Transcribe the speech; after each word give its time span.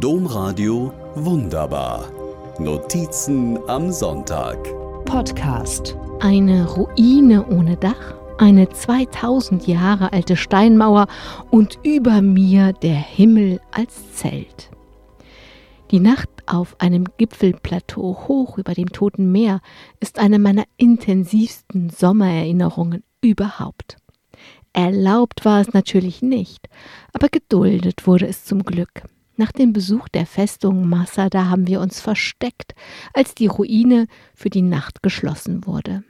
Domradio 0.00 0.92
Wunderbar. 1.14 2.08
Notizen 2.58 3.58
am 3.68 3.90
Sonntag. 3.90 4.56
Podcast. 5.04 5.96
Eine 6.20 6.66
Ruine 6.66 7.46
ohne 7.46 7.76
Dach, 7.76 8.14
eine 8.38 8.68
2000 8.68 9.66
Jahre 9.66 10.12
alte 10.12 10.36
Steinmauer 10.36 11.06
und 11.50 11.78
über 11.82 12.22
mir 12.22 12.72
der 12.72 12.94
Himmel 12.94 13.60
als 13.70 14.14
Zelt. 14.14 14.70
Die 15.90 16.00
Nacht 16.00 16.30
auf 16.46 16.80
einem 16.80 17.04
Gipfelplateau 17.18 18.26
hoch 18.28 18.58
über 18.58 18.74
dem 18.74 18.90
Toten 18.92 19.30
Meer 19.32 19.60
ist 20.00 20.18
eine 20.18 20.38
meiner 20.38 20.64
intensivsten 20.76 21.90
Sommererinnerungen 21.90 23.02
überhaupt. 23.20 23.96
Erlaubt 24.72 25.44
war 25.44 25.60
es 25.60 25.72
natürlich 25.74 26.22
nicht, 26.22 26.68
aber 27.12 27.28
geduldet 27.28 28.06
wurde 28.06 28.26
es 28.26 28.44
zum 28.44 28.62
Glück. 28.62 29.02
Nach 29.36 29.52
dem 29.52 29.72
Besuch 29.72 30.08
der 30.08 30.26
Festung 30.26 30.88
Masada 30.88 31.48
haben 31.48 31.66
wir 31.66 31.80
uns 31.80 32.00
versteckt, 32.00 32.74
als 33.14 33.34
die 33.34 33.46
Ruine 33.46 34.06
für 34.34 34.50
die 34.50 34.62
Nacht 34.62 35.02
geschlossen 35.02 35.66
wurde. 35.66 36.04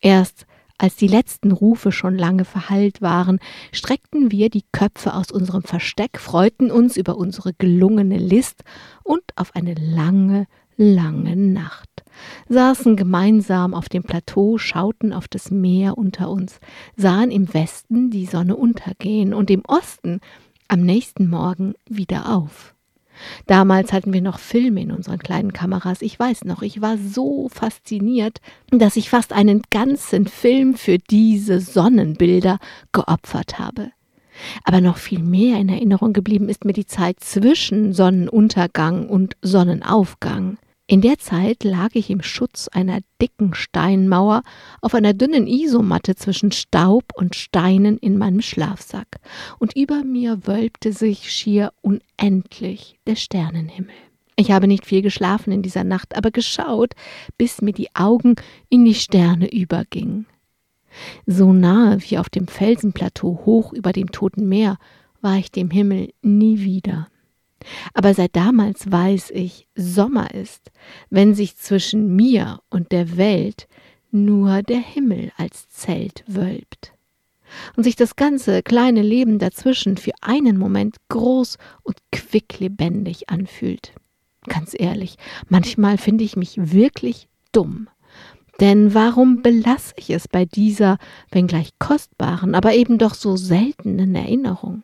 Erst 0.00 0.46
als 0.80 0.94
die 0.94 1.08
letzten 1.08 1.50
Rufe 1.50 1.90
schon 1.90 2.16
lange 2.16 2.44
verhallt 2.44 3.02
waren, 3.02 3.40
streckten 3.72 4.30
wir 4.30 4.48
die 4.48 4.64
Köpfe 4.70 5.12
aus 5.12 5.32
unserem 5.32 5.64
Versteck, 5.64 6.20
freuten 6.20 6.70
uns 6.70 6.96
über 6.96 7.16
unsere 7.16 7.52
gelungene 7.52 8.16
List 8.16 8.62
und 9.02 9.24
auf 9.34 9.56
eine 9.56 9.74
lange, 9.74 10.46
lange 10.76 11.34
Nacht, 11.34 12.04
saßen 12.48 12.94
gemeinsam 12.94 13.74
auf 13.74 13.88
dem 13.88 14.04
Plateau, 14.04 14.56
schauten 14.56 15.12
auf 15.12 15.26
das 15.26 15.50
Meer 15.50 15.98
unter 15.98 16.30
uns, 16.30 16.60
sahen 16.96 17.32
im 17.32 17.52
Westen 17.52 18.10
die 18.10 18.26
Sonne 18.26 18.54
untergehen 18.54 19.34
und 19.34 19.50
im 19.50 19.62
Osten 19.66 20.20
am 20.68 20.80
nächsten 20.80 21.28
Morgen 21.28 21.74
wieder 21.88 22.34
auf. 22.34 22.74
Damals 23.46 23.92
hatten 23.92 24.12
wir 24.12 24.22
noch 24.22 24.38
Filme 24.38 24.80
in 24.80 24.92
unseren 24.92 25.18
kleinen 25.18 25.52
Kameras. 25.52 26.02
Ich 26.02 26.18
weiß 26.18 26.44
noch, 26.44 26.62
ich 26.62 26.80
war 26.80 26.96
so 26.98 27.48
fasziniert, 27.48 28.40
dass 28.70 28.96
ich 28.96 29.10
fast 29.10 29.32
einen 29.32 29.62
ganzen 29.70 30.26
Film 30.26 30.74
für 30.74 30.98
diese 30.98 31.60
Sonnenbilder 31.60 32.58
geopfert 32.92 33.58
habe. 33.58 33.90
Aber 34.64 34.80
noch 34.80 34.98
viel 34.98 35.20
mehr 35.20 35.58
in 35.58 35.68
Erinnerung 35.68 36.12
geblieben 36.12 36.48
ist 36.48 36.64
mir 36.64 36.72
die 36.72 36.86
Zeit 36.86 37.18
zwischen 37.20 37.92
Sonnenuntergang 37.92 39.08
und 39.08 39.36
Sonnenaufgang. 39.42 40.58
In 40.90 41.02
der 41.02 41.18
Zeit 41.18 41.64
lag 41.64 41.90
ich 41.92 42.08
im 42.08 42.22
Schutz 42.22 42.66
einer 42.68 43.00
dicken 43.20 43.52
Steinmauer 43.52 44.42
auf 44.80 44.94
einer 44.94 45.12
dünnen 45.12 45.46
Isomatte 45.46 46.14
zwischen 46.14 46.50
Staub 46.50 47.12
und 47.14 47.36
Steinen 47.36 47.98
in 47.98 48.16
meinem 48.16 48.40
Schlafsack, 48.40 49.18
und 49.58 49.76
über 49.76 50.02
mir 50.02 50.46
wölbte 50.46 50.94
sich 50.94 51.30
schier 51.30 51.74
unendlich 51.82 52.98
der 53.06 53.16
Sternenhimmel. 53.16 53.92
Ich 54.36 54.50
habe 54.50 54.66
nicht 54.66 54.86
viel 54.86 55.02
geschlafen 55.02 55.52
in 55.52 55.60
dieser 55.60 55.84
Nacht, 55.84 56.16
aber 56.16 56.30
geschaut, 56.30 56.94
bis 57.36 57.60
mir 57.60 57.74
die 57.74 57.94
Augen 57.94 58.36
in 58.70 58.86
die 58.86 58.94
Sterne 58.94 59.52
übergingen. 59.52 60.24
So 61.26 61.52
nahe 61.52 61.98
wie 62.00 62.16
auf 62.16 62.30
dem 62.30 62.48
Felsenplateau 62.48 63.42
hoch 63.44 63.74
über 63.74 63.92
dem 63.92 64.10
Toten 64.10 64.48
Meer 64.48 64.78
war 65.20 65.36
ich 65.36 65.50
dem 65.50 65.68
Himmel 65.70 66.14
nie 66.22 66.60
wieder. 66.60 67.08
Aber 67.94 68.14
seit 68.14 68.36
damals 68.36 68.90
weiß 68.90 69.30
ich, 69.30 69.66
Sommer 69.74 70.34
ist, 70.34 70.70
wenn 71.10 71.34
sich 71.34 71.56
zwischen 71.56 72.14
mir 72.14 72.60
und 72.70 72.92
der 72.92 73.16
Welt 73.16 73.68
nur 74.10 74.62
der 74.62 74.80
Himmel 74.80 75.32
als 75.36 75.68
Zelt 75.68 76.24
wölbt. 76.26 76.92
Und 77.76 77.84
sich 77.84 77.96
das 77.96 78.16
ganze 78.16 78.62
kleine 78.62 79.02
Leben 79.02 79.38
dazwischen 79.38 79.96
für 79.96 80.12
einen 80.20 80.58
Moment 80.58 80.96
groß 81.08 81.56
und 81.82 81.96
quicklebendig 82.12 83.30
anfühlt. 83.30 83.94
Ganz 84.46 84.74
ehrlich, 84.78 85.16
manchmal 85.48 85.98
finde 85.98 86.24
ich 86.24 86.36
mich 86.36 86.72
wirklich 86.72 87.28
dumm. 87.52 87.88
Denn 88.60 88.92
warum 88.92 89.42
belasse 89.42 89.94
ich 89.96 90.10
es 90.10 90.26
bei 90.26 90.44
dieser, 90.44 90.98
wenngleich 91.30 91.70
kostbaren, 91.78 92.54
aber 92.54 92.74
eben 92.74 92.98
doch 92.98 93.14
so 93.14 93.36
seltenen 93.36 94.14
Erinnerung? 94.14 94.82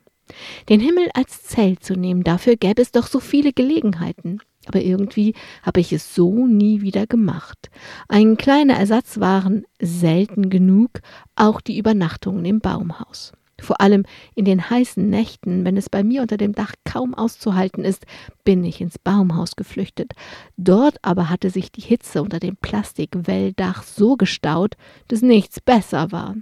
Den 0.68 0.80
Himmel 0.80 1.08
als 1.14 1.42
Zelt 1.42 1.84
zu 1.84 1.94
nehmen, 1.94 2.24
dafür 2.24 2.56
gäbe 2.56 2.80
es 2.80 2.92
doch 2.92 3.06
so 3.06 3.20
viele 3.20 3.52
Gelegenheiten. 3.52 4.40
Aber 4.66 4.80
irgendwie 4.80 5.34
habe 5.62 5.80
ich 5.80 5.92
es 5.92 6.14
so 6.14 6.46
nie 6.46 6.80
wieder 6.80 7.06
gemacht. 7.06 7.70
Ein 8.08 8.36
kleiner 8.36 8.74
Ersatz 8.74 9.20
waren 9.20 9.64
selten 9.80 10.48
genug 10.48 10.90
auch 11.36 11.60
die 11.60 11.78
Übernachtungen 11.78 12.44
im 12.46 12.60
Baumhaus. 12.60 13.32
Vor 13.60 13.80
allem 13.80 14.04
in 14.34 14.44
den 14.44 14.68
heißen 14.68 15.08
Nächten, 15.08 15.64
wenn 15.64 15.76
es 15.76 15.88
bei 15.88 16.02
mir 16.02 16.22
unter 16.22 16.36
dem 16.36 16.54
Dach 16.54 16.74
kaum 16.84 17.14
auszuhalten 17.14 17.84
ist, 17.84 18.04
bin 18.44 18.64
ich 18.64 18.80
ins 18.80 18.98
Baumhaus 18.98 19.56
geflüchtet. 19.56 20.12
Dort 20.56 20.96
aber 21.02 21.30
hatte 21.30 21.50
sich 21.50 21.70
die 21.70 21.80
Hitze 21.80 22.22
unter 22.22 22.40
dem 22.40 22.56
Plastikwelldach 22.56 23.82
so 23.82 24.16
gestaut, 24.16 24.74
dass 25.08 25.22
nichts 25.22 25.60
besser 25.60 26.10
war. 26.10 26.36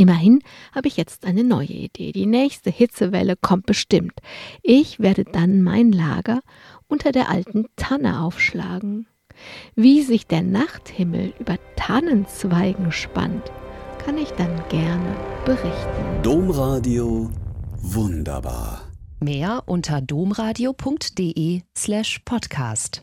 Immerhin 0.00 0.42
habe 0.74 0.88
ich 0.88 0.96
jetzt 0.96 1.26
eine 1.26 1.44
neue 1.44 1.66
Idee. 1.66 2.12
Die 2.12 2.24
nächste 2.24 2.70
Hitzewelle 2.70 3.36
kommt 3.36 3.66
bestimmt. 3.66 4.14
Ich 4.62 4.98
werde 4.98 5.24
dann 5.24 5.60
mein 5.60 5.92
Lager 5.92 6.40
unter 6.88 7.12
der 7.12 7.28
alten 7.28 7.66
Tanne 7.76 8.22
aufschlagen. 8.22 9.06
Wie 9.74 10.00
sich 10.00 10.26
der 10.26 10.40
Nachthimmel 10.40 11.34
über 11.38 11.58
Tannenzweigen 11.76 12.92
spannt, 12.92 13.52
kann 14.02 14.16
ich 14.16 14.30
dann 14.30 14.62
gerne 14.70 15.16
berichten. 15.44 16.22
Domradio 16.22 17.28
wunderbar. 17.76 18.80
Mehr 19.20 19.64
unter 19.66 20.00
domradio.de 20.00 21.60
slash 21.76 22.20
podcast. 22.24 23.02